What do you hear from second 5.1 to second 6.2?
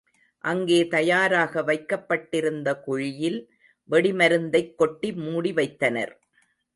மூடிவைத்தனர்.